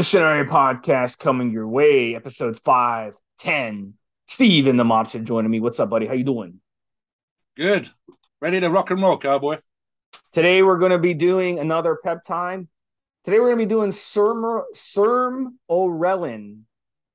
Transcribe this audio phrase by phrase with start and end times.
[0.00, 3.92] Revolutionary podcast coming your way, episode 510.
[4.26, 5.60] Steve and the mobster joining me.
[5.60, 6.06] What's up, buddy?
[6.06, 6.62] How you doing?
[7.54, 7.86] Good.
[8.40, 9.58] Ready to rock and roll, cowboy.
[10.32, 12.70] Today we're going to be doing another pep time.
[13.26, 16.60] Today we're going to be doing Serm Sermorelin.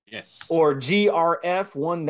[0.06, 0.42] Yes.
[0.48, 2.04] Or GRF 1-29.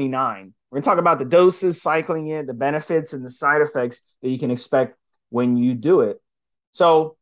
[0.00, 4.00] We're going to talk about the doses, cycling it, the benefits, and the side effects
[4.22, 4.96] that you can expect
[5.28, 6.18] when you do it.
[6.72, 7.18] So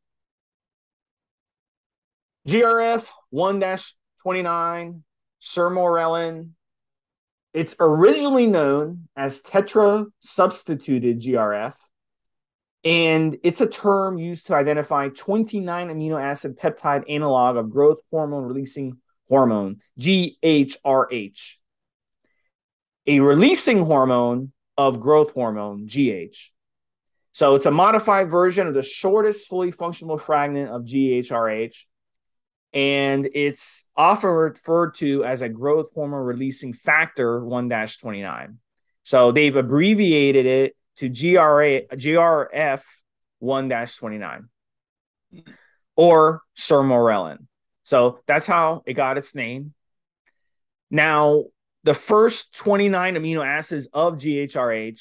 [2.48, 3.62] GRF 1
[4.22, 5.04] 29,
[5.40, 6.50] Sermorelin.
[7.54, 11.74] It's originally known as tetra substituted GRF,
[12.82, 18.44] and it's a term used to identify 29 amino acid peptide analog of growth hormone
[18.44, 18.98] releasing
[19.28, 21.56] hormone, GHRH,
[23.06, 26.36] a releasing hormone of growth hormone, GH.
[27.32, 31.84] So it's a modified version of the shortest fully functional fragment of GHRH
[32.72, 38.58] and it's often referred to as a growth hormone releasing factor 1 29.
[39.04, 42.82] So they've abbreviated it to GRA, GRF
[43.40, 44.48] 1 29
[45.96, 47.46] or sermorelin.
[47.82, 49.74] So that's how it got its name.
[50.90, 51.44] Now,
[51.84, 55.00] the first 29 amino acids of GHRH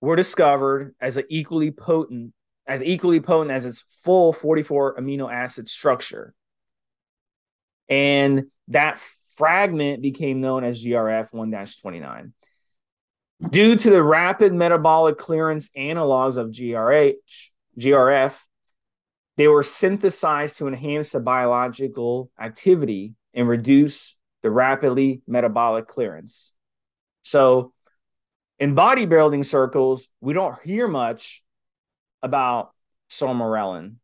[0.00, 2.32] were discovered as equally potent
[2.66, 6.34] as equally potent as its full 44 amino acid structure.
[7.88, 9.00] And that
[9.36, 12.32] fragment became known as GRF 1 29.
[13.50, 18.38] Due to the rapid metabolic clearance analogs of GRH, GRF,
[19.36, 26.52] they were synthesized to enhance the biological activity and reduce the rapidly metabolic clearance.
[27.22, 27.72] So,
[28.58, 31.42] in bodybuilding circles, we don't hear much
[32.22, 32.72] about
[33.10, 33.96] sermorelin,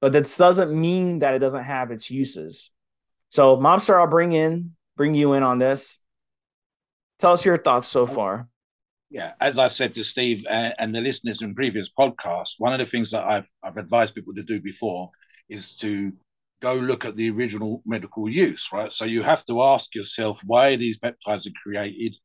[0.00, 2.70] but that doesn't mean that it doesn't have its uses.
[3.34, 5.98] So, Mobster, I'll bring in, bring you in on this.
[7.18, 8.46] Tell us your thoughts so far.
[9.10, 12.86] Yeah, as I've said to Steve and, the listeners in previous podcasts, one of the
[12.86, 15.10] things that I've, I've advised people to do before
[15.48, 16.12] is to
[16.62, 18.92] go look at the original medical use, right?
[18.92, 22.16] So you have to ask yourself why these peptides are created,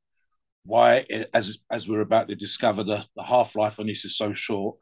[0.63, 4.31] why, as as we're about to discover, the, the half life on this is so
[4.31, 4.77] short,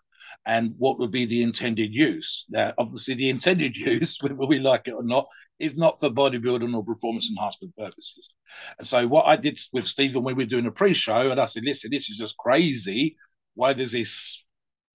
[0.45, 2.45] and what would be the intended use.
[2.49, 5.27] Now, obviously, the intended use, whether we like it or not,
[5.59, 8.33] is not for bodybuilding or performance enhancement purposes.
[8.77, 11.45] And so, what I did with Stephen when we were doing a pre-show, and I
[11.45, 13.17] said, "Listen, this is just crazy.
[13.55, 14.43] Why does this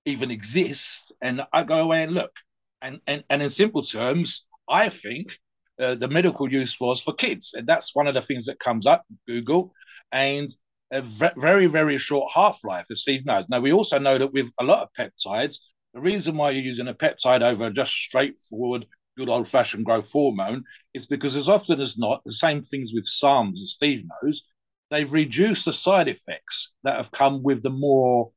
[0.04, 2.32] even exist?" And I go away and look,
[2.80, 5.38] and and and in simple terms, I think
[5.80, 8.86] uh, the medical use was for kids, and that's one of the things that comes
[8.86, 9.72] up Google,
[10.12, 10.54] and
[10.92, 13.46] a very, very short half life, as Steve knows.
[13.48, 15.58] Now, we also know that with a lot of peptides,
[15.94, 18.86] the reason why you're using a peptide over just straightforward,
[19.16, 20.64] good old fashioned growth hormone
[20.94, 24.46] is because, as often as not, the same things with SARMs, as Steve knows,
[24.90, 28.30] they've reduced the side effects that have come with the more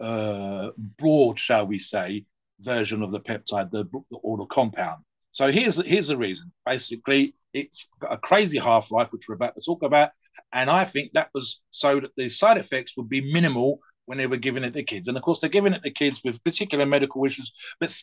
[0.00, 2.24] uh, broad, shall we say,
[2.60, 5.04] version of the peptide the, or the compound.
[5.32, 6.52] So here's here's the reason.
[6.66, 10.10] Basically, it's got a crazy half life, which we're about to talk about,
[10.52, 14.26] and I think that was so that the side effects would be minimal when they
[14.26, 15.06] were giving it to kids.
[15.06, 17.94] And of course, they're giving it to kids with particular medical issues, but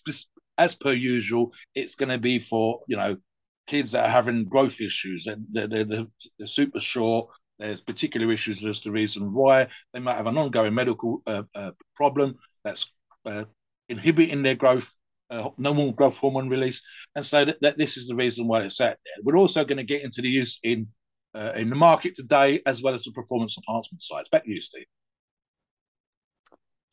[0.60, 3.18] as per usual, it's going to be for, you know,
[3.66, 6.06] kids that are having growth issues and they're, they're, they're,
[6.38, 7.30] they're super short.
[7.58, 11.72] There's particular issues as the reason why they might have an ongoing medical uh, uh,
[11.96, 12.92] problem that's
[13.26, 13.46] uh,
[13.90, 14.94] inhibiting their growth,
[15.32, 16.84] uh, normal growth hormone release.
[17.16, 19.24] And so that, that this is the reason why it's out there.
[19.24, 20.88] We're also going to get into the use in
[21.34, 24.24] uh, in the market today, as well as the performance enhancement side.
[24.32, 24.86] Back to you, Steve.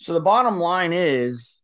[0.03, 1.63] So the bottom line is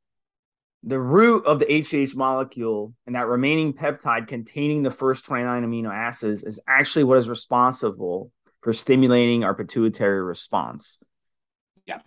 [0.85, 5.93] the root of the HGH molecule and that remaining peptide containing the first 29 amino
[5.93, 11.01] acids is actually what is responsible for stimulating our pituitary response.
[11.85, 11.99] Yeah.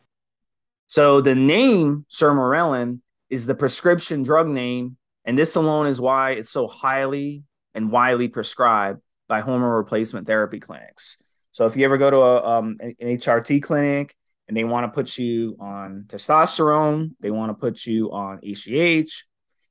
[0.88, 4.96] So the name sermorelin is the prescription drug name,
[5.26, 7.44] and this alone is why it's so highly
[7.76, 11.22] and widely prescribed by hormone replacement therapy clinics.
[11.52, 14.16] So if you ever go to a, um, an HRT clinic
[14.48, 19.12] and they want to put you on testosterone, they want to put you on HGH,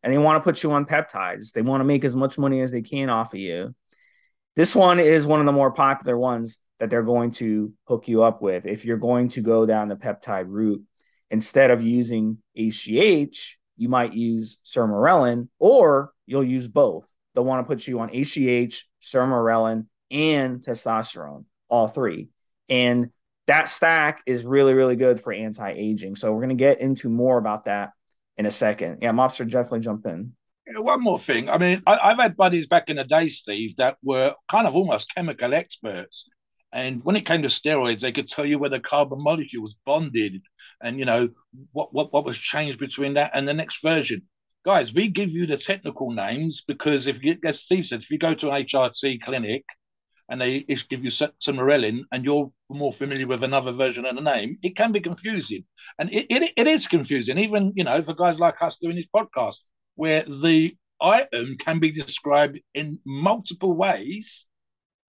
[0.03, 1.53] and they want to put you on peptides.
[1.53, 3.75] They want to make as much money as they can off of you.
[4.57, 8.23] This one is one of the more popular ones that they're going to hook you
[8.23, 10.83] up with if you're going to go down the peptide route.
[11.31, 17.07] Instead of using HGH, you might use sermorelin or you'll use both.
[17.35, 22.29] They'll want to put you on HGH sermorelin, and testosterone, all three.
[22.69, 23.11] And
[23.47, 26.17] that stack is really, really good for anti aging.
[26.17, 27.91] So we're going to get into more about that
[28.37, 28.99] in a second.
[29.03, 30.33] Yeah, Mobster, definitely jump in.
[30.77, 31.49] one more thing.
[31.51, 34.75] I mean, I, have had buddies back in the day, Steve, that were kind of
[34.75, 36.29] almost chemical experts.
[36.73, 39.75] And when it came to steroids, they could tell you where the carbon molecule was
[39.85, 40.41] bonded
[40.81, 41.31] and, you know,
[41.73, 44.23] what, what, what was changed between that and the next version.
[44.65, 48.19] Guys, we give you the technical names because if you, as Steve said, if you
[48.19, 49.65] go to an HRT clinic
[50.31, 54.59] and they give you Sermorelin and you're more familiar with another version of the name,
[54.63, 55.65] it can be confusing.
[55.99, 59.09] And it, it, it is confusing, even, you know, for guys like us doing this
[59.15, 59.59] podcast
[59.97, 64.49] where the item can be described in multiple ways.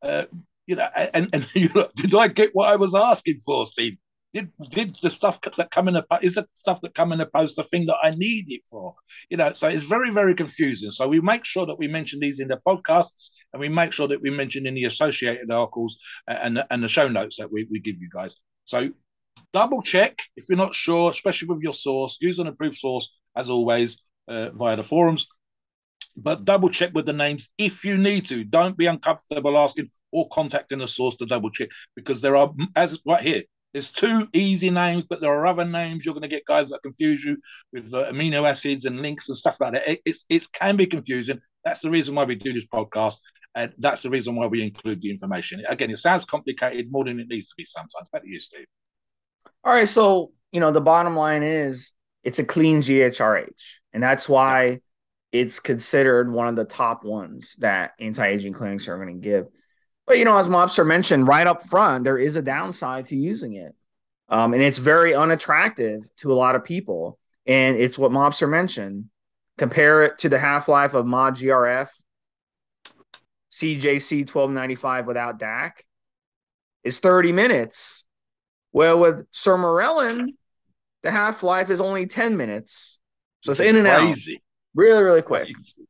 [0.02, 0.26] Uh,
[0.68, 3.98] you know, and, and you know, did I get what I was asking for, Steve?
[4.34, 7.26] Did did the stuff that come in the is the stuff that come in the
[7.26, 8.96] post the thing that I need it for?
[9.30, 10.92] You know, so it's very very confusing.
[10.92, 13.08] So we make sure that we mention these in the podcast,
[13.52, 15.98] and we make sure that we mention in the associated articles
[16.28, 18.38] and and the show notes that we, we give you guys.
[18.64, 18.92] So
[19.54, 22.18] double check if you're not sure, especially with your source.
[22.22, 25.28] Use an approved source as always uh, via the forums.
[26.16, 28.44] But double check with the names if you need to.
[28.44, 33.00] Don't be uncomfortable asking or contacting the source to double check because there are, as
[33.06, 33.44] right here,
[33.74, 36.06] there's two easy names, but there are other names.
[36.06, 37.38] You're going to get guys that confuse you
[37.72, 39.88] with uh, amino acids and links and stuff like that.
[39.88, 41.40] It, it's it can be confusing.
[41.64, 43.20] That's the reason why we do this podcast,
[43.56, 45.64] and that's the reason why we include the information.
[45.70, 48.10] Again, it sounds complicated more than it needs to be sometimes.
[48.12, 48.66] Back to you, Steve.
[49.64, 51.94] All right, so you know the bottom line is
[52.24, 53.80] it's a clean GHRH.
[53.94, 54.80] And that's why
[55.32, 59.46] it's considered one of the top ones that anti-aging clinics are going to give.
[60.08, 63.54] But you know, as Mobster mentioned, right up front, there is a downside to using
[63.54, 63.76] it.
[64.30, 67.20] Um, and it's very unattractive to a lot of people.
[67.46, 69.06] And it's what Mobster mentioned.
[69.58, 71.90] Compare it to the half-life of Mod GRF,
[73.52, 75.72] CJC 1295 without DAC
[76.84, 78.06] is 30 minutes.
[78.72, 80.30] Well, with Sermorelin,
[81.04, 83.00] the half life is only 10 minutes.
[83.42, 84.36] So it's in and crazy.
[84.36, 84.42] out.
[84.76, 85.46] Really, really quick.
[85.46, 85.88] Crazy.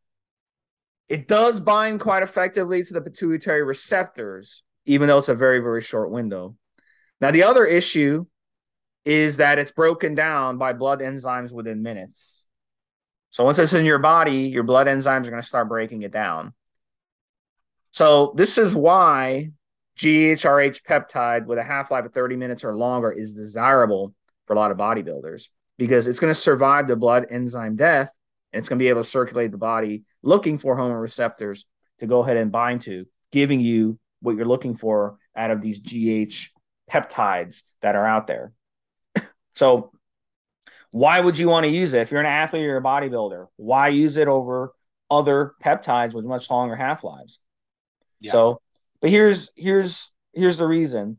[1.11, 5.81] It does bind quite effectively to the pituitary receptors, even though it's a very, very
[5.81, 6.55] short window.
[7.19, 8.27] Now, the other issue
[9.03, 12.45] is that it's broken down by blood enzymes within minutes.
[13.31, 16.13] So once it's in your body, your blood enzymes are going to start breaking it
[16.13, 16.53] down.
[17.89, 19.51] So this is why
[19.97, 24.13] GHRH peptide with a half life of 30 minutes or longer is desirable
[24.47, 28.09] for a lot of bodybuilders because it's going to survive the blood enzyme death
[28.53, 31.65] and it's going to be able to circulate the body looking for hormone receptors
[31.99, 35.79] to go ahead and bind to, giving you what you're looking for out of these
[35.79, 36.49] GH
[36.91, 38.53] peptides that are out there.
[39.53, 39.91] so,
[40.91, 43.47] why would you want to use it if you're an athlete or a bodybuilder?
[43.55, 44.73] Why use it over
[45.09, 47.39] other peptides with much longer half lives?
[48.19, 48.31] Yeah.
[48.31, 48.61] So,
[48.99, 51.17] but here's here's here's the reason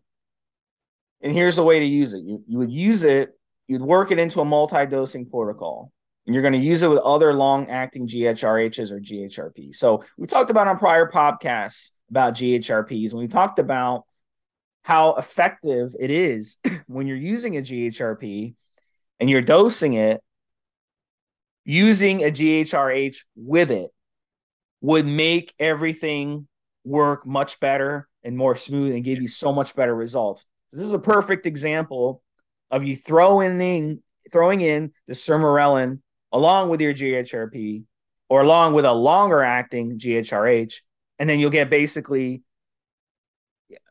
[1.22, 2.22] and here's the way to use it.
[2.22, 3.38] You, you would use it,
[3.68, 5.91] you'd work it into a multi-dosing protocol.
[6.26, 9.74] And you're going to use it with other long-acting GHRHs or GHRP.
[9.74, 14.04] So we talked about on prior podcasts about GHRPs, and we talked about
[14.82, 18.54] how effective it is when you're using a GHRP
[19.18, 20.20] and you're dosing it,
[21.64, 23.90] using a GHRH with it
[24.80, 26.48] would make everything
[26.84, 30.44] work much better and more smooth and give you so much better results.
[30.72, 32.22] This is a perfect example
[32.70, 34.02] of you throwing in
[34.32, 36.00] throwing in the sermorelin
[36.32, 37.84] along with your GHRP
[38.28, 40.76] or along with a longer acting GHRH,
[41.18, 42.42] and then you'll get basically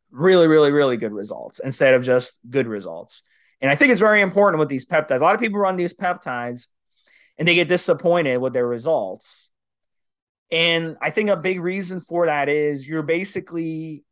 [0.09, 3.21] really, really, really good results instead of just good results.
[3.61, 5.19] And I think it's very important with these peptides.
[5.19, 6.67] A lot of people run these peptides
[7.37, 9.51] and they get disappointed with their results.
[10.51, 14.03] And I think a big reason for that is you're basically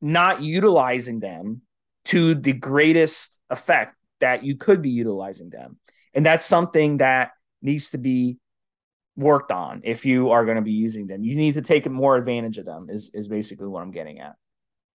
[0.00, 1.62] not utilizing them
[2.06, 5.78] to the greatest effect that you could be utilizing them.
[6.14, 7.32] And that's something that
[7.62, 8.38] needs to be
[9.16, 11.24] worked on if you are going to be using them.
[11.24, 14.34] You need to take more advantage of them is, is basically what I'm getting at.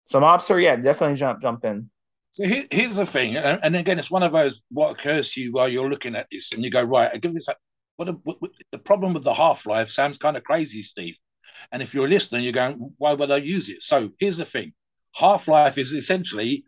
[0.07, 1.90] So Mobster, yeah, definitely jump jump in.
[2.33, 5.52] So here, here's the thing, and again, it's one of those what occurs to you
[5.52, 7.49] while you're looking at this, and you go, right, I give this.
[7.49, 7.57] A,
[7.97, 11.17] what, a, what, what the problem with the half life sounds kind of crazy, Steve.
[11.73, 13.83] And if you're a listener, you're going, why would I use it?
[13.83, 14.73] So here's the thing:
[15.14, 16.64] half life is essentially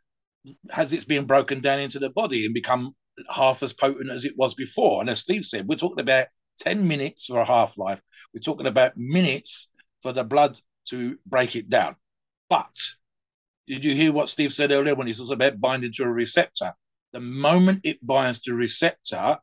[0.71, 2.95] has it's been broken down into the body and become
[3.29, 5.01] half as potent as it was before.
[5.01, 6.29] And as Steve said, we're talking about
[6.59, 8.01] 10 minutes for a half life.
[8.35, 9.69] We're talking about minutes
[10.03, 11.97] for the blood to break it down.
[12.49, 12.75] But
[13.67, 16.73] did you hear what Steve said earlier when he talks about binding to a receptor?
[17.13, 19.39] The moment it binds to a receptor,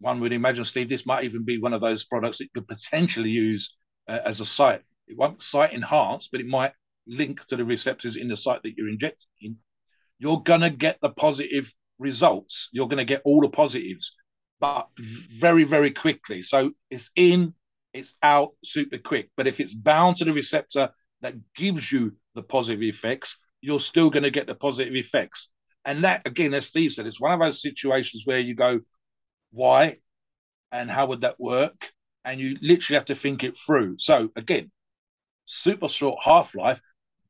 [0.00, 2.68] one would imagine, Steve, this might even be one of those products that you could
[2.68, 3.76] potentially use
[4.08, 4.82] uh, as a site.
[5.06, 6.72] It won't site enhance, but it might
[7.06, 9.56] link to the receptors in the site that you're injecting in
[10.18, 12.68] you're going to get the positive results.
[12.72, 14.14] You're going to get all the positives,
[14.60, 16.42] but very, very quickly.
[16.42, 17.54] So it's in
[17.94, 19.30] it's out super quick.
[19.36, 20.90] But if it's bound to the receptor
[21.22, 25.48] that gives you the positive effects, you're still going to get the positive effects.
[25.86, 28.80] And that, again, as Steve said, it's one of those situations where you go,
[29.52, 29.98] why
[30.72, 31.90] and how would that work?
[32.24, 33.96] And you literally have to think it through.
[33.98, 34.70] So, again,
[35.44, 36.80] super short half life,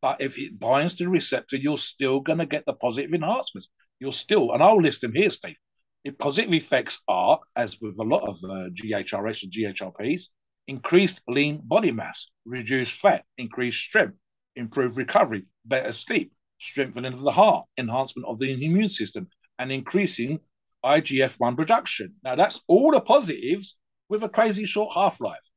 [0.05, 3.71] but if it binds to the receptor, you're still going to get the positive enhancements.
[3.99, 5.57] You're still, and I'll list them here, Steve.
[6.05, 10.25] The positive effects are, as with a lot of uh, GHRS and GHRPs,
[10.69, 14.19] increased lean body mass, reduced fat, increased strength,
[14.57, 19.27] improved recovery, better sleep, strengthening of the heart, enhancement of the immune system,
[19.59, 20.39] and increasing
[20.85, 22.13] IGF 1 production.
[22.23, 23.79] Now, that's all the positives
[24.11, 25.51] with a crazy short half life.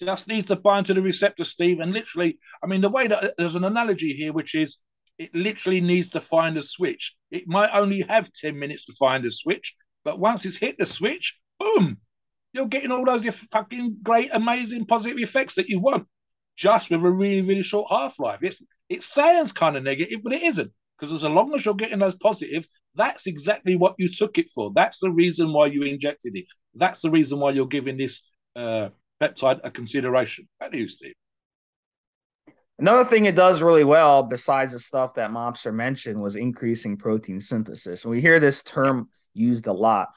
[0.00, 1.80] Just needs to bind to the receptor, Steve.
[1.80, 4.78] And literally, I mean, the way that there's an analogy here, which is
[5.18, 7.14] it literally needs to find a switch.
[7.30, 9.74] It might only have 10 minutes to find a switch,
[10.04, 11.98] but once it's hit the switch, boom,
[12.52, 16.06] you're getting all those fucking great, amazing positive effects that you want
[16.56, 18.42] just with a really, really short half life.
[18.42, 20.72] It's it sounds kind of negative, but it isn't.
[20.98, 24.70] Because as long as you're getting those positives, that's exactly what you took it for.
[24.74, 26.46] That's the reason why you injected it.
[26.74, 28.22] That's the reason why you're giving this
[28.54, 30.48] uh, peptide a consideration.
[30.62, 31.14] To you, Steve.
[32.78, 37.40] Another thing it does really well, besides the stuff that Mobster mentioned, was increasing protein
[37.40, 38.04] synthesis.
[38.04, 40.08] And we hear this term used a lot.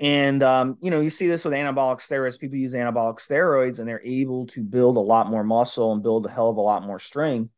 [0.00, 2.38] And um, you know, you see this with anabolic steroids.
[2.38, 6.26] People use anabolic steroids and they're able to build a lot more muscle and build
[6.26, 7.52] a hell of a lot more strength.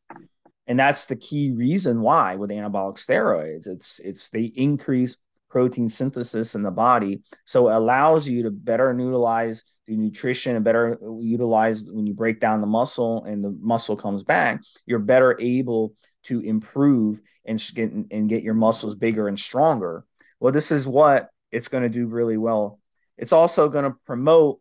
[0.67, 5.17] And that's the key reason why with anabolic steroids, it's it's they increase
[5.49, 7.23] protein synthesis in the body.
[7.47, 12.41] So it allows you to better utilize the nutrition and better utilize when you break
[12.41, 17.93] down the muscle and the muscle comes back, you're better able to improve and get
[17.93, 20.05] and get your muscles bigger and stronger.
[20.41, 22.81] Well, this is what it's going to do really well.
[23.17, 24.61] It's also going to promote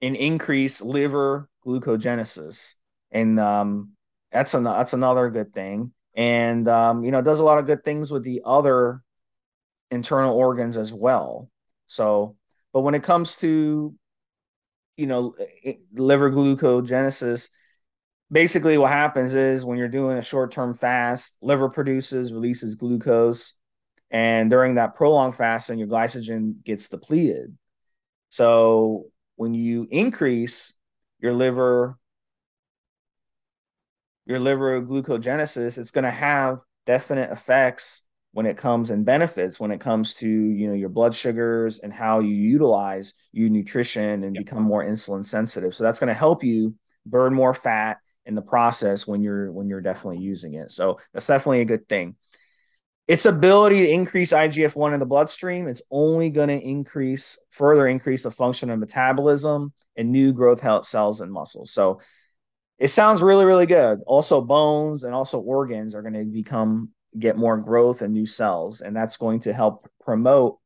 [0.00, 2.74] and increase liver glucogenesis,
[3.10, 3.90] and um,
[4.32, 5.92] that's an, that's another good thing.
[6.14, 9.02] And um, you know, it does a lot of good things with the other
[9.90, 11.50] internal organs as well.
[11.86, 12.36] So,
[12.72, 13.94] but when it comes to
[14.96, 15.34] you know
[15.92, 17.50] liver glucogenesis,
[18.30, 23.54] basically what happens is when you're doing a short-term fast, liver produces releases glucose
[24.12, 27.56] and during that prolonged fasting, your glycogen gets depleted.
[28.28, 30.74] So when you increase
[31.18, 31.96] your liver,
[34.26, 38.02] your liver glucogenesis, it's going to have definite effects
[38.32, 41.92] when it comes and benefits when it comes to you know your blood sugars and
[41.92, 44.44] how you utilize your nutrition and yep.
[44.44, 46.74] become more insulin sensitive so that's going to help you
[47.06, 51.26] burn more fat in the process when you're when you're definitely using it so that's
[51.26, 52.16] definitely a good thing
[53.08, 58.22] its ability to increase IGF-1 in the bloodstream, it's only going to increase further increase
[58.22, 61.72] the function of metabolism and new growth health cells and muscles.
[61.72, 62.00] So
[62.78, 64.00] it sounds really, really good.
[64.06, 68.80] Also, bones and also organs are going to become get more growth and new cells,
[68.80, 70.58] and that's going to help promote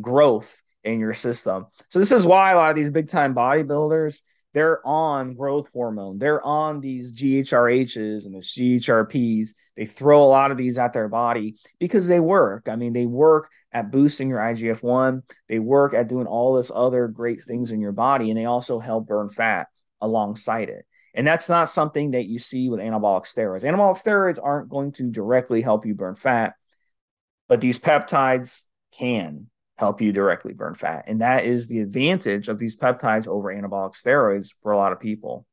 [0.00, 1.66] growth in your system.
[1.88, 4.20] So this is why a lot of these big time bodybuilders
[4.54, 6.18] they're on growth hormone.
[6.18, 9.50] They're on these GHRHs and the GHRPs.
[9.76, 12.66] They throw a lot of these at their body because they work.
[12.68, 16.72] I mean, they work at boosting your IGF 1, they work at doing all this
[16.74, 19.68] other great things in your body, and they also help burn fat
[20.00, 20.86] alongside it.
[21.14, 23.62] And that's not something that you see with anabolic steroids.
[23.62, 26.54] Anabolic steroids aren't going to directly help you burn fat,
[27.48, 28.62] but these peptides
[28.92, 29.48] can
[29.78, 31.04] help you directly burn fat.
[31.06, 35.00] And that is the advantage of these peptides over anabolic steroids for a lot of
[35.00, 35.46] people.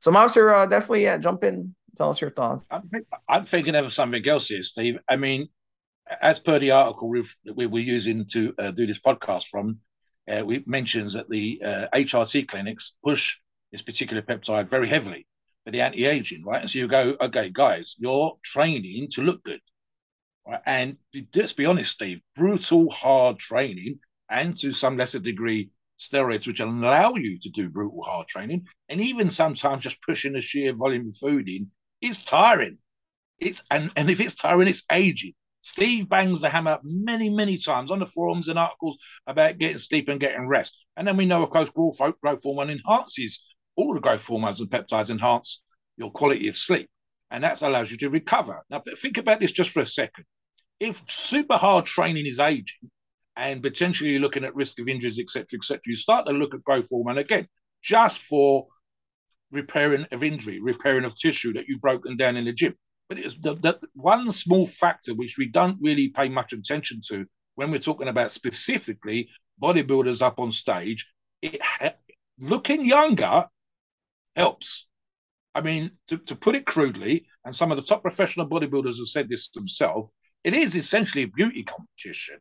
[0.00, 1.74] So, Mobster, uh, definitely yeah, jump in.
[1.96, 2.64] Tell us your thoughts.
[2.70, 2.90] I'm,
[3.28, 4.98] I'm, thinking of something else here, Steve.
[5.08, 5.48] I mean,
[6.20, 9.78] as per the article we were using to uh, do this podcast from,
[10.28, 13.38] uh, we mentions that the uh, HRT clinics push
[13.76, 15.26] this particular peptide very heavily
[15.64, 16.62] for the anti-aging, right?
[16.62, 19.60] And so you go, okay, guys, you're training to look good.
[20.46, 20.62] Right?
[20.64, 20.96] And
[21.34, 23.98] let's be honest, Steve, brutal, hard training,
[24.30, 25.68] and to some lesser degree,
[25.98, 30.40] steroids, which allow you to do brutal, hard training, and even sometimes just pushing a
[30.40, 32.78] sheer volume of food in, is tiring.
[33.38, 35.34] It's and, and if it's tiring, it's aging.
[35.60, 40.08] Steve bangs the hammer many, many times on the forums and articles about getting sleep
[40.08, 40.82] and getting rest.
[40.96, 43.44] And then we know, of course, growth, growth hormone enhances
[43.76, 45.62] all the growth hormones and peptides enhance
[45.96, 46.88] your quality of sleep.
[47.30, 48.62] And that allows you to recover.
[48.70, 50.24] Now, think about this just for a second
[50.80, 52.90] if super hard training is aging
[53.36, 56.64] and potentially you're looking at risk of injuries, etc., etc., you start to look at
[56.64, 57.46] growth hormone again,
[57.82, 58.66] just for
[59.50, 62.74] repairing of injury, repairing of tissue that you've broken down in the gym.
[63.08, 67.26] But it's the, the one small factor which we don't really pay much attention to
[67.54, 69.28] when we're talking about specifically
[69.62, 71.60] bodybuilders up on stage it
[72.38, 73.46] looking younger
[74.36, 74.86] helps.
[75.54, 79.08] I mean, to, to put it crudely, and some of the top professional bodybuilders have
[79.08, 80.12] said this themselves,
[80.44, 82.38] it is essentially a beauty competition.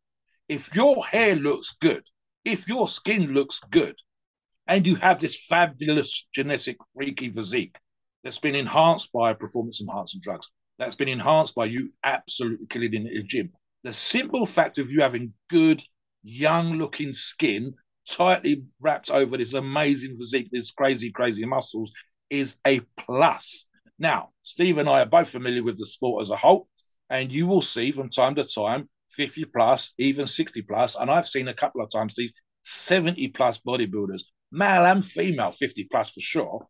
[0.49, 2.03] If your hair looks good,
[2.43, 3.95] if your skin looks good,
[4.67, 7.77] and you have this fabulous genetic freaky physique
[8.23, 12.97] that's been enhanced by performance enhancing drugs, that's been enhanced by you absolutely killing it
[12.97, 13.51] in the gym.
[13.83, 15.81] The simple fact of you having good,
[16.23, 17.75] young looking skin
[18.07, 21.91] tightly wrapped over this amazing physique, these crazy, crazy muscles,
[22.29, 23.67] is a plus.
[23.97, 26.67] Now, Steve and I are both familiar with the sport as a whole,
[27.09, 31.27] and you will see from time to time 50 plus, even 60 plus, and I've
[31.27, 32.33] seen a couple of times these
[32.63, 36.67] 70 plus bodybuilders, male and female, 50 plus for sure,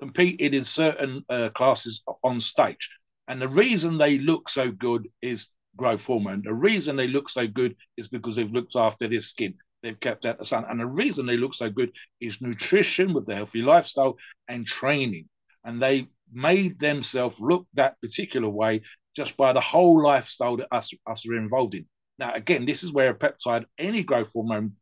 [0.00, 2.90] competed in certain uh, classes on stage.
[3.26, 6.42] And the reason they look so good is growth hormone.
[6.44, 9.54] The reason they look so good is because they've looked after their skin.
[9.82, 10.64] They've kept out the sun.
[10.68, 14.16] And the reason they look so good is nutrition with the healthy lifestyle
[14.48, 15.28] and training.
[15.64, 18.82] And they made themselves look that particular way
[19.16, 21.86] just by the whole lifestyle that us, us are involved in.
[22.18, 24.72] Now, again, this is where a peptide, any growth hormone,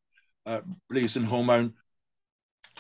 [0.47, 1.75] uh, releasing hormone,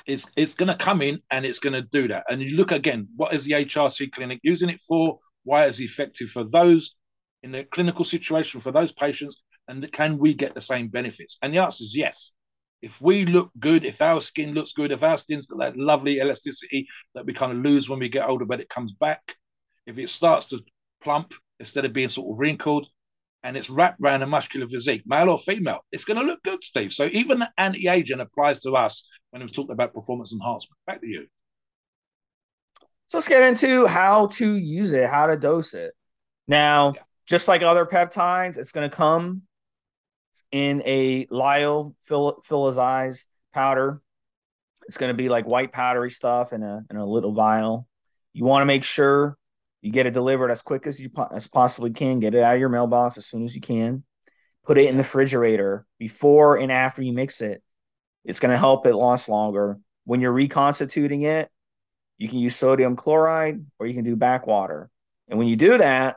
[0.06, 2.24] it's it's going to come in and it's going to do that.
[2.30, 5.18] And you look again, what is the HRT clinic using it for?
[5.44, 6.96] Why is it effective for those
[7.42, 9.42] in the clinical situation for those patients?
[9.68, 11.38] And can we get the same benefits?
[11.42, 12.32] And the answer is yes.
[12.82, 16.18] If we look good, if our skin looks good, if our skin's got that lovely
[16.18, 19.34] elasticity that we kind of lose when we get older, but it comes back,
[19.86, 20.60] if it starts to
[21.02, 22.86] plump instead of being sort of wrinkled,
[23.42, 26.62] and it's wrapped around a muscular physique, male or female, it's going to look good,
[26.62, 26.92] Steve.
[26.92, 30.78] So even anti-aging applies to us when we're talking about performance enhancement.
[30.86, 31.26] Back to you.
[33.08, 35.92] So let's get into how to use it, how to dose it.
[36.48, 37.02] Now, yeah.
[37.26, 39.42] just like other peptides, it's going to come
[40.50, 44.00] in a lyophilized powder.
[44.88, 47.88] It's going to be like white powdery stuff in a in a little vial.
[48.32, 49.36] You want to make sure
[49.82, 52.20] you get it delivered as quick as you as possibly can.
[52.20, 54.04] Get it out of your mailbox as soon as you can.
[54.64, 57.62] Put it in the refrigerator before and after you mix it.
[58.24, 59.78] It's going to help it last longer.
[60.04, 61.50] When you're reconstituting it,
[62.18, 64.90] you can use sodium chloride or you can do bac water.
[65.28, 66.16] And when you do that,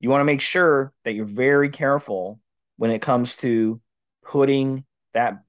[0.00, 2.40] you want to make sure that you're very careful
[2.76, 3.80] when it comes to
[4.24, 4.84] putting
[5.14, 5.42] that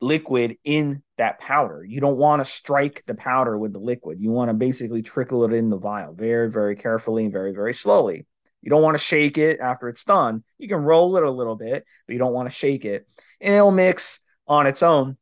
[0.00, 1.84] liquid in that powder.
[1.84, 4.20] You don't want to strike the powder with the liquid.
[4.20, 7.74] You want to basically trickle it in the vial very, very carefully and very, very
[7.74, 8.26] slowly.
[8.62, 10.44] You don't want to shake it after it's done.
[10.58, 13.06] You can roll it a little bit, but you don't want to shake it.
[13.40, 15.16] And it'll mix on its own.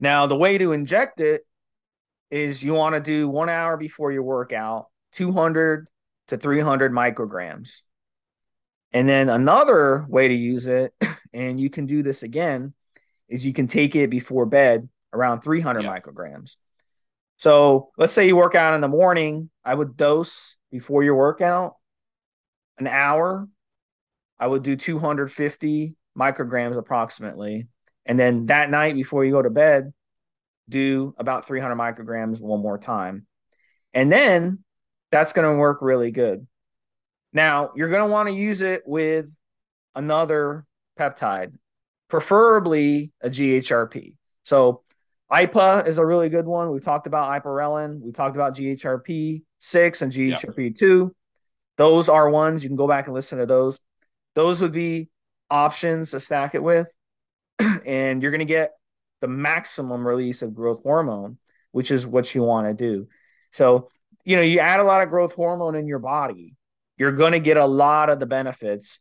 [0.00, 1.42] Now, the way to inject it
[2.30, 5.88] is you want to do one hour before your workout, 200
[6.28, 7.80] to 300 micrograms.
[8.96, 10.94] And then another way to use it,
[11.34, 12.72] and you can do this again,
[13.28, 16.00] is you can take it before bed around 300 yeah.
[16.00, 16.56] micrograms.
[17.36, 19.50] So let's say you work out in the morning.
[19.62, 21.76] I would dose before your workout
[22.78, 23.46] an hour.
[24.38, 27.68] I would do 250 micrograms approximately.
[28.06, 29.92] And then that night before you go to bed,
[30.70, 33.26] do about 300 micrograms one more time.
[33.92, 34.64] And then
[35.12, 36.46] that's going to work really good.
[37.32, 39.28] Now, you're going to want to use it with
[39.94, 40.64] another
[40.98, 41.54] peptide,
[42.08, 44.16] preferably a GHRP.
[44.42, 44.82] So,
[45.30, 46.70] IPA is a really good one.
[46.70, 48.00] We've talked about ipamorelin.
[48.00, 51.14] We talked about GHRP 6 and GHRP 2.
[51.76, 53.80] Those are ones you can go back and listen to those.
[54.34, 55.08] Those would be
[55.50, 56.86] options to stack it with.
[57.86, 58.72] and you're going to get
[59.20, 61.38] the maximum release of growth hormone,
[61.72, 63.08] which is what you want to do.
[63.52, 63.88] So,
[64.24, 66.54] you know, you add a lot of growth hormone in your body,
[66.96, 69.00] you're going to get a lot of the benefits.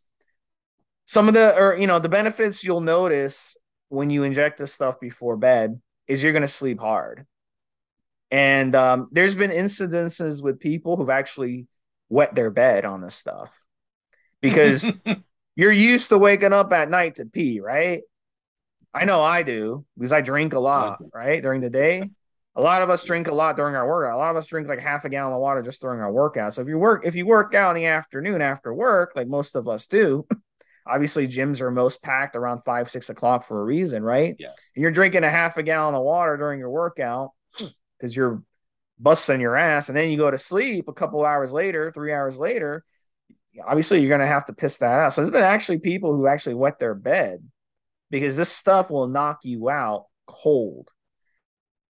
[1.05, 3.57] Some of the, or, you know, the benefits you'll notice
[3.89, 7.25] when you inject this stuff before bed is you're going to sleep hard.
[8.31, 11.67] And um, there's been incidences with people who've actually
[12.09, 13.51] wet their bed on this stuff
[14.41, 14.89] because
[15.55, 18.01] you're used to waking up at night to pee, right?
[18.93, 21.41] I know I do because I drink a lot, right?
[21.41, 22.09] During the day.
[22.57, 24.15] A lot of us drink a lot during our workout.
[24.15, 26.53] A lot of us drink like half a gallon of water just during our workout.
[26.53, 29.55] So if you work if you work out in the afternoon after work, like most
[29.55, 30.25] of us do,
[30.87, 34.35] obviously gyms are most packed around five, six o'clock for a reason, right?
[34.39, 34.53] Yeah.
[34.75, 37.31] And you're drinking a half a gallon of water during your workout
[37.99, 38.41] because you're
[38.97, 42.37] busting your ass, and then you go to sleep a couple hours later, three hours
[42.37, 42.85] later.
[43.67, 45.13] Obviously, you're gonna have to piss that out.
[45.13, 47.39] So there's been actually people who actually wet their bed
[48.11, 50.89] because this stuff will knock you out cold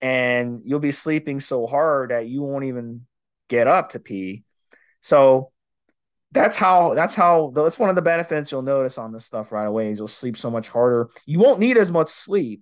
[0.05, 3.07] and you'll be sleeping so hard that you won't even
[3.49, 4.45] get up to pee.
[5.01, 5.51] So
[6.31, 9.65] that's how that's how that's one of the benefits you'll notice on this stuff right
[9.65, 11.09] away is you'll sleep so much harder.
[11.25, 12.61] You won't need as much sleep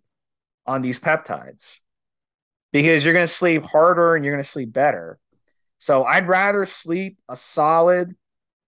[0.66, 1.78] on these peptides
[2.70, 5.18] because you're going to sleep harder and you're going to sleep better.
[5.78, 8.14] So I'd rather sleep a solid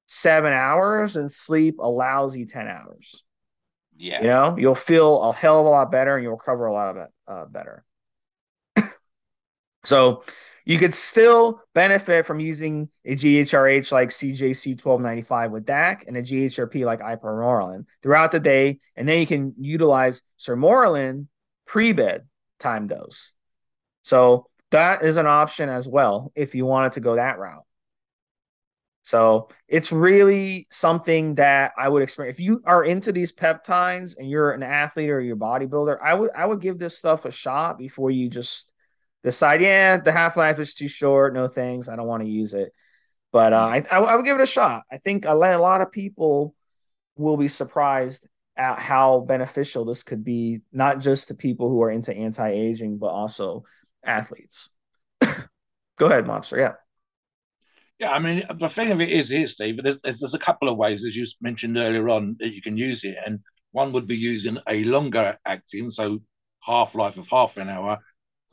[0.07, 3.23] seven hours and sleep a lousy 10 hours.
[3.97, 4.21] Yeah.
[4.21, 6.91] You know, you'll feel a hell of a lot better and you'll recover a lot
[6.91, 7.85] of it uh, better.
[9.85, 10.25] So
[10.65, 16.23] you could still benefit from using a GHRH like CJC 1295 with DAC and a
[16.23, 18.79] GHRP like ipamorelin throughout the day.
[18.97, 21.27] And then you can utilize sermorelin
[21.67, 22.27] pre-bed
[22.59, 23.35] time dose.
[24.03, 27.65] So that is an option as well if you wanted to go that route.
[29.03, 32.37] So it's really something that I would experience.
[32.37, 36.15] If you are into these peptides and you're an athlete or you're a bodybuilder, I
[36.15, 38.73] would I would give this stuff a shot before you just
[39.25, 41.35] decide, yeah, the half life is too short.
[41.35, 41.89] No thanks.
[41.89, 42.71] I don't want to use it.
[43.33, 44.85] But uh, I, I would give it a shot.
[44.93, 46.55] I think a lot of people
[47.17, 51.91] will be surprised at how beneficial this could be, not just to people who are
[51.91, 53.65] into anti aging, but also
[54.05, 54.69] athletes.
[55.99, 56.59] Go ahead, Mobster.
[56.59, 56.73] Yeah.
[57.99, 60.77] Yeah, I mean, the thing of it is, here, Steve, there's, there's a couple of
[60.77, 63.17] ways, as you mentioned earlier on, that you can use it.
[63.25, 63.39] And
[63.71, 66.21] one would be using a longer acting, so
[66.61, 67.99] half life of half an hour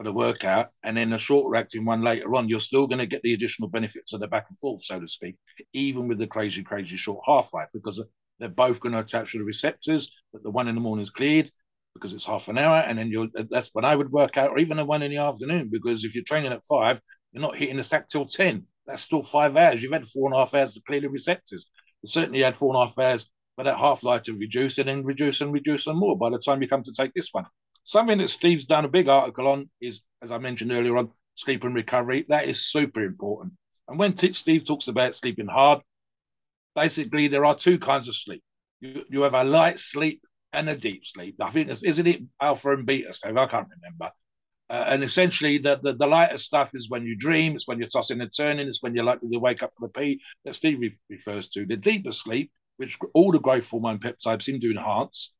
[0.01, 2.49] for the workout, and then a shorter acting one later on.
[2.49, 5.07] You're still going to get the additional benefits of the back and forth, so to
[5.07, 5.35] speak,
[5.73, 8.03] even with the crazy, crazy short half life, because
[8.39, 10.11] they're both going to attach to the receptors.
[10.33, 11.51] But the one in the morning is cleared
[11.93, 14.57] because it's half an hour, and then you're that's when I would work out, or
[14.57, 16.99] even the one in the afternoon, because if you're training at five,
[17.31, 19.83] you're not hitting the sack till ten that's still five hours.
[19.83, 21.67] You've had four and a half hours to clear the receptors.
[22.01, 24.89] You certainly had four and a half hours for that half life to reduce and
[24.89, 27.45] then reduce and reduce and more by the time you come to take this one.
[27.91, 31.65] Something that Steve's done a big article on is, as I mentioned earlier on, sleep
[31.65, 32.25] and recovery.
[32.29, 33.51] That is super important.
[33.89, 35.81] And when t- Steve talks about sleeping hard,
[36.73, 38.43] basically there are two kinds of sleep.
[38.79, 40.21] You, you have a light sleep
[40.53, 41.35] and a deep sleep.
[41.41, 43.35] I think, isn't it alpha and beta, Steve?
[43.35, 44.13] I can't remember.
[44.69, 47.89] Uh, and essentially, the, the, the, lighter stuff is when you dream, it's when you're
[47.89, 50.79] tossing and turning, it's when you're likely to wake up for the pee that Steve
[50.79, 51.65] re- refers to.
[51.65, 55.33] The deeper sleep, which all the growth hormone peptides seem to enhance,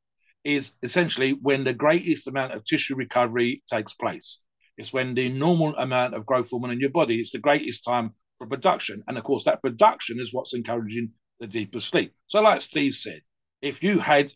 [0.44, 4.42] is essentially when the greatest amount of tissue recovery takes place.
[4.78, 8.16] It's when the normal amount of growth hormone in your body is the greatest time
[8.38, 9.04] for production.
[9.08, 12.14] And of course, that production is what's encouraging the deeper sleep.
[12.28, 13.22] So, like Steve said,
[13.62, 14.32] if you had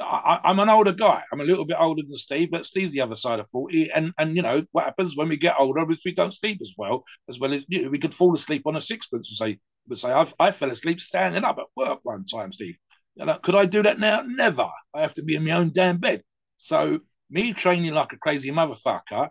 [0.00, 1.22] I, am an older guy.
[1.32, 3.90] I'm a little bit older than Steve, but Steve's the other side of 40.
[3.90, 6.74] And and you know what happens when we get older is we don't sleep as
[6.78, 9.60] well as well as you know, we could fall asleep on a sixpence and say
[9.88, 12.78] would say I've, I fell asleep standing up at work one time, Steve.
[13.18, 14.22] You know, could I do that now?
[14.24, 14.70] Never.
[14.94, 16.22] I have to be in my own damn bed.
[16.56, 19.30] So me training like a crazy motherfucker,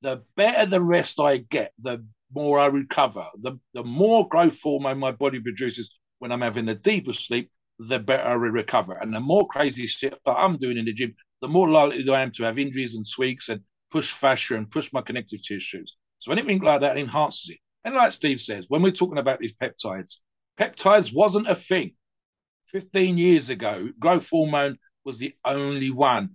[0.00, 3.26] the better the rest I get, the more I recover.
[3.38, 7.98] The the more growth hormone my body produces when I'm having a deeper sleep, the
[7.98, 8.94] better I recover.
[8.94, 12.22] And the more crazy shit that I'm doing in the gym, the more likely I
[12.22, 13.60] am to have injuries and tweaks and
[13.90, 15.96] push fascia and push my connective tissues.
[16.18, 17.58] So anything like that enhances it.
[17.84, 20.18] And like Steve says, when we're talking about these peptides,
[20.58, 21.92] peptides wasn't a thing.
[22.68, 26.30] 15 years ago, growth hormone was the only one.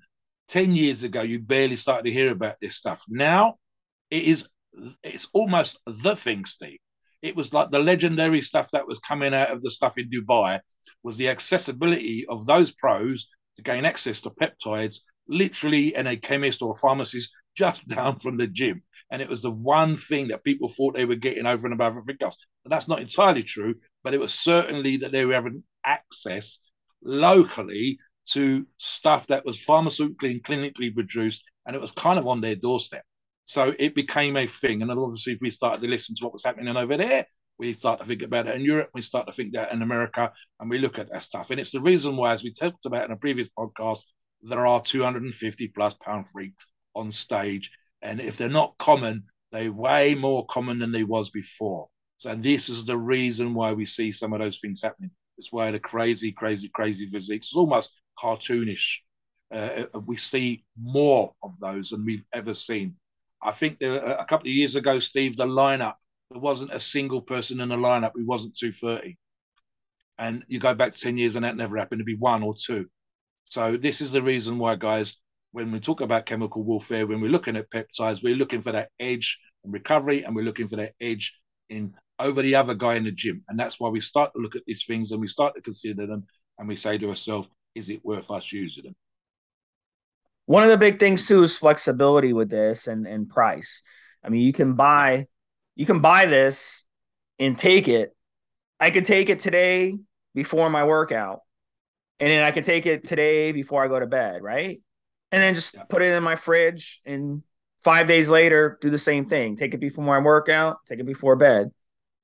[0.49, 3.03] 10 years ago, you barely started to hear about this stuff.
[3.07, 3.55] Now
[4.09, 4.49] it is
[5.03, 6.79] it's almost the thing, Steve.
[7.21, 10.59] It was like the legendary stuff that was coming out of the stuff in Dubai
[11.03, 16.61] was the accessibility of those pros to gain access to peptides literally in a chemist
[16.61, 18.81] or a pharmacist just down from the gym.
[19.11, 21.95] And it was the one thing that people thought they were getting over and above
[21.95, 22.35] everything else.
[22.65, 26.59] And that's not entirely true, but it was certainly that they were having access
[27.03, 32.41] locally to stuff that was pharmaceutically and clinically produced, and it was kind of on
[32.41, 33.03] their doorstep.
[33.45, 34.81] So it became a thing.
[34.81, 37.25] And obviously, if we started to listen to what was happening over there,
[37.59, 40.31] we start to think about it in Europe, we start to think that in America,
[40.59, 41.51] and we look at that stuff.
[41.51, 44.03] And it's the reason why, as we talked about in a previous podcast,
[44.41, 47.71] there are 250 plus pound freaks on stage.
[48.01, 51.87] And if they're not common, they're way more common than they was before.
[52.17, 55.11] So this is the reason why we see some of those things happening.
[55.37, 58.99] It's why the crazy, crazy, crazy physiques is almost cartoonish.
[59.51, 62.95] Uh, we see more of those than we've ever seen.
[63.41, 65.95] I think there, a couple of years ago, Steve, the lineup
[66.33, 69.17] there wasn't a single person in the lineup who wasn't 230.
[70.17, 72.89] And you go back 10 years and that never happened to be one or two.
[73.45, 75.17] So this is the reason why, guys,
[75.51, 78.89] when we talk about chemical warfare, when we're looking at peptides, we're looking for that
[78.99, 83.03] edge in recovery and we're looking for that edge in over the other guy in
[83.03, 83.43] the gym.
[83.47, 86.05] And that's why we start to look at these things and we start to consider
[86.05, 86.25] them
[86.57, 88.95] and we say to ourselves, is it worth us using them?
[90.45, 93.81] One of the big things too is flexibility with this and, and price.
[94.23, 95.27] I mean, you can buy
[95.75, 96.83] you can buy this
[97.39, 98.15] and take it.
[98.79, 99.97] I could take it today
[100.35, 101.39] before my workout.
[102.19, 104.79] And then I could take it today before I go to bed, right?
[105.33, 105.83] and then just yeah.
[105.89, 107.41] put it in my fridge and
[107.83, 109.57] five days later do the same thing.
[109.57, 111.71] Take it before my workout, take it before bed.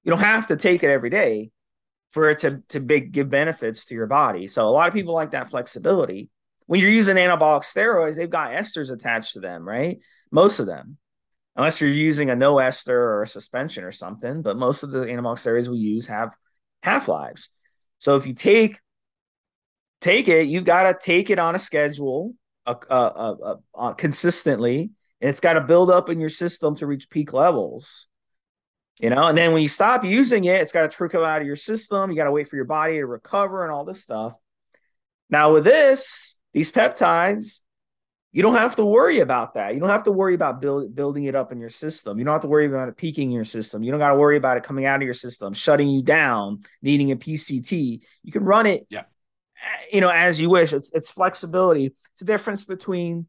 [0.10, 1.52] You don't have to take it every day
[2.10, 4.48] for it to, to big give benefits to your body.
[4.48, 6.32] So a lot of people like that flexibility.
[6.66, 10.00] When you're using anabolic steroids, they've got esters attached to them, right?
[10.32, 10.98] Most of them.
[11.56, 15.02] Unless you're using a no ester or a suspension or something, but most of the
[15.02, 16.32] anabolic steroids we use have
[16.82, 17.50] half-lives.
[18.00, 18.80] So if you take
[20.02, 22.34] take it, you've got to take it on a schedule,
[22.66, 24.90] uh, uh, uh, consistently,
[25.22, 28.08] and it's got to build up in your system to reach peak levels.
[29.00, 31.48] You know, and then when you stop using it, it's got to trickle out of
[31.48, 32.12] your system.
[32.12, 34.34] You got to wait for your body to recover and all this stuff.
[35.30, 37.62] Now, with this, these peptides,
[38.34, 39.74] you don't have to worry about that.
[39.74, 42.20] You don't have to worry about build, building it up in your system.
[42.20, 43.84] You don't have to worry about it peaking your system.
[43.84, 46.62] You don't got to worry about it coming out of your system, shutting you down,
[46.82, 48.02] needing a PCT.
[48.24, 49.04] You can run it, yeah.
[49.94, 50.74] you know, as you wish.
[50.74, 51.86] It's, it's flexibility.
[51.86, 53.28] It's the difference between,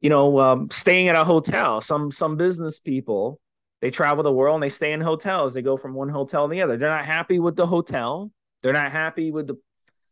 [0.00, 1.82] you know, um, staying at a hotel.
[1.82, 3.40] Some some business people
[3.84, 5.52] they travel the world and they stay in hotels.
[5.52, 6.78] They go from one hotel to the other.
[6.78, 8.32] They're not happy with the hotel.
[8.62, 9.56] They're not happy with the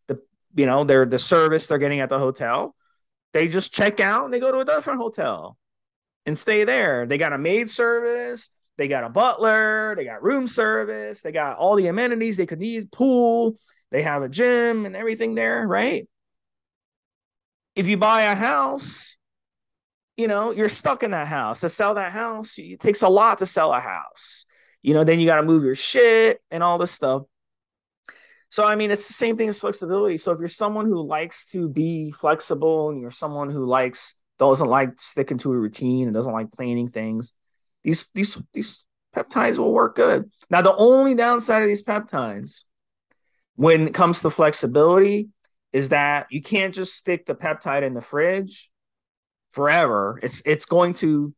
[0.09, 0.21] the
[0.55, 2.77] you know their the service they're getting at the hotel.
[3.33, 5.57] They just check out and they go to a different hotel
[6.27, 7.07] and stay there.
[7.07, 8.51] They got a maid service.
[8.77, 9.95] They got a butler.
[9.97, 11.23] They got room service.
[11.23, 12.93] They got all the amenities they could need.
[12.93, 13.57] Pool.
[13.91, 16.07] They have a gym and everything there, right?
[17.75, 19.17] If you buy a house,
[20.17, 21.61] you know, you're stuck in that house.
[21.61, 24.45] To sell that house, it takes a lot to sell a house.
[24.83, 27.23] You know, then you got to move your shit and all this stuff.
[28.49, 30.19] So, I mean, it's the same thing as flexibility.
[30.19, 34.69] So, if you're someone who likes to be flexible and you're someone who likes, doesn't
[34.69, 37.33] like sticking to a routine and doesn't like planning things,
[37.83, 38.85] these, these, these
[39.17, 40.31] peptides will work good.
[40.51, 42.65] Now, the only downside of these peptides
[43.55, 45.29] when it comes to flexibility
[45.73, 48.71] is that you can't just stick the peptide in the fridge
[49.53, 51.35] forever, it's it's going to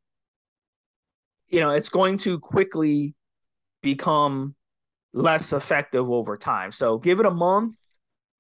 [1.48, 3.14] you know, it's going to quickly
[3.80, 4.56] become
[5.12, 6.72] less effective over time.
[6.72, 7.76] So give it a month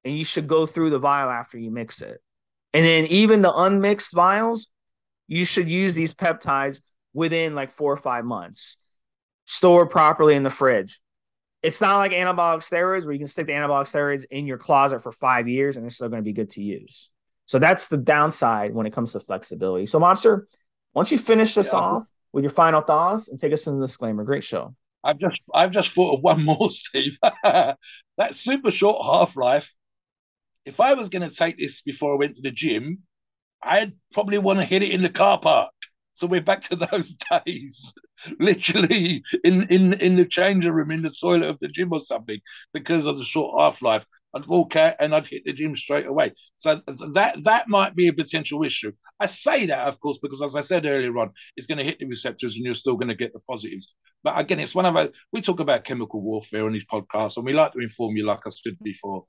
[0.04, 2.20] and you should go through the vial after you mix it.
[2.72, 4.68] And then even the unmixed vials,
[5.28, 6.80] you should use these peptides
[7.12, 8.78] within like 4 or 5 months.
[9.44, 11.00] Store properly in the fridge.
[11.62, 15.02] It's not like anabolic steroids where you can stick the anabolic steroids in your closet
[15.02, 17.10] for 5 years and they're still going to be good to use.
[17.46, 19.86] So that's the downside when it comes to flexibility.
[19.86, 20.44] So, Mobster,
[20.94, 21.78] once you finish this yeah.
[21.78, 24.24] off with your final thoughts and take us in the disclaimer?
[24.24, 24.74] Great show.
[25.02, 27.18] I've just I've just thought of one more, Steve.
[27.42, 27.76] that
[28.32, 29.70] super short half life.
[30.64, 33.00] If I was going to take this before I went to the gym,
[33.62, 35.70] I'd probably want to hit it in the car park.
[36.14, 37.94] So we're back to those days,
[38.38, 42.40] literally in in in the changing room, in the toilet of the gym or something,
[42.72, 44.06] because of the short half life.
[44.34, 46.32] I'd walk out and I'd hit the gym straight away.
[46.58, 46.80] So
[47.12, 48.92] that that might be a potential issue.
[49.20, 51.98] I say that, of course, because as I said earlier on, it's going to hit
[51.98, 53.94] the receptors and you're still going to get the positives.
[54.22, 57.46] But again, it's one of our, we talk about chemical warfare on these podcasts, and
[57.46, 59.24] we like to inform you, like I said before.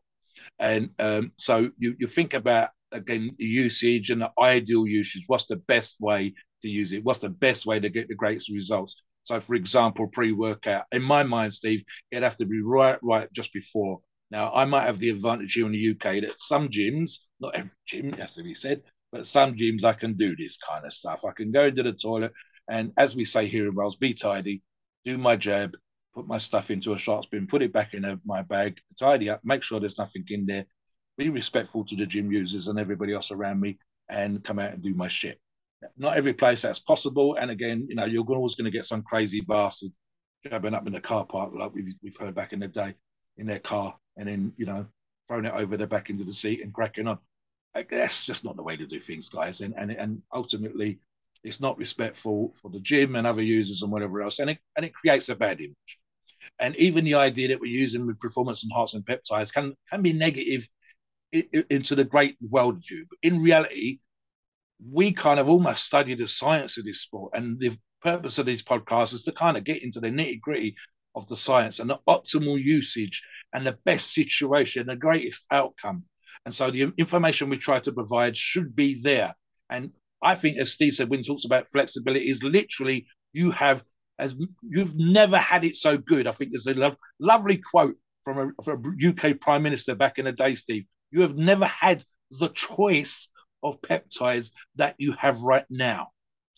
[0.59, 5.23] And um, so you you think about again the usage and the ideal usage.
[5.27, 7.03] What's the best way to use it?
[7.05, 9.03] What's the best way to get the greatest results?
[9.23, 10.85] So, for example, pre-workout.
[10.91, 13.99] In my mind, Steve, it'd have to be right, right just before
[14.31, 17.71] now, I might have the advantage here in the UK that some gyms, not every
[17.85, 21.25] gym, has to be said, but some gyms I can do this kind of stuff.
[21.25, 22.33] I can go into the toilet
[22.67, 24.63] and, as we say here in Wales, be tidy,
[25.03, 25.77] do my jab,
[26.15, 29.29] put my stuff into a shot bin, put it back in a, my bag, tidy
[29.29, 30.65] up, make sure there's nothing in there,
[31.17, 33.77] be respectful to the gym users and everybody else around me,
[34.09, 35.39] and come out and do my shit.
[35.97, 39.03] Not every place that's possible, and again, you know, you're always going to get some
[39.03, 39.91] crazy bastard
[40.43, 42.95] jabbing up in the car park like we've, we've heard back in the day
[43.37, 44.85] in their car and then you know
[45.27, 47.19] throwing it over their back into the seat and cracking on.
[47.89, 49.61] That's just not the way to do things, guys.
[49.61, 50.99] And and and ultimately,
[51.43, 54.85] it's not respectful for the gym and other users and whatever else, and it and
[54.85, 55.99] it creates a bad image.
[56.59, 60.67] And even the idea that we're using with performance enhancing peptides can can be negative
[61.31, 63.05] into the great world view.
[63.09, 63.99] But in reality,
[64.91, 68.63] we kind of almost study the science of this sport, and the purpose of these
[68.63, 70.75] podcasts is to kind of get into the nitty gritty
[71.15, 73.23] of the science and the optimal usage
[73.53, 76.03] and the best situation, the greatest outcome.
[76.45, 79.33] And so the information we try to provide should be there.
[79.69, 83.83] And I think, as Steve said, when he talks about flexibility, is literally you have
[84.17, 86.27] as you've never had it so good.
[86.27, 90.19] I think there's a lo- lovely quote from a, from a UK Prime Minister back
[90.19, 90.85] in the day, Steve.
[91.11, 93.29] You have never had the choice
[93.63, 96.09] of peptides that you have right now.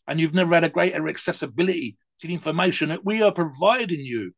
[0.08, 4.34] And you've never had a greater accessibility to the information that we are providing you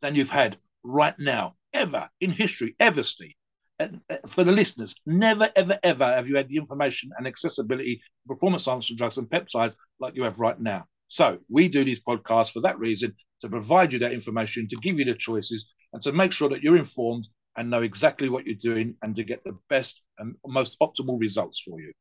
[0.00, 3.34] than you've had right now ever in history, ever, Steve.
[3.80, 3.88] Uh,
[4.28, 8.96] for the listeners, never, ever, ever have you had the information and accessibility performance enhancing
[8.96, 10.84] drugs and peptides like you have right now.
[11.08, 14.98] So we do these podcasts for that reason to provide you that information, to give
[14.98, 17.26] you the choices, and to make sure that you're informed
[17.56, 21.60] and know exactly what you're doing and to get the best and most optimal results
[21.60, 21.92] for you.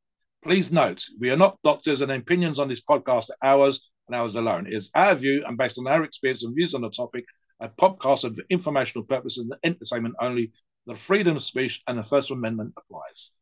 [0.43, 4.35] Please note, we are not doctors and opinions on this podcast are ours and ours
[4.35, 4.67] alone.
[4.67, 7.25] It is our view and based on our experience and views on the topic,
[7.63, 10.51] a podcast of informational purposes and entertainment only.
[10.85, 13.31] The freedom of speech and the First Amendment applies.